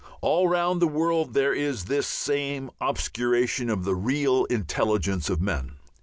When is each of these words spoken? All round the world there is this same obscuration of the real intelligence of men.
All 0.21 0.47
round 0.47 0.81
the 0.81 0.87
world 0.87 1.35
there 1.35 1.53
is 1.53 1.85
this 1.85 2.07
same 2.07 2.71
obscuration 2.81 3.69
of 3.69 3.83
the 3.83 3.93
real 3.93 4.45
intelligence 4.45 5.29
of 5.29 5.39
men. 5.39 5.73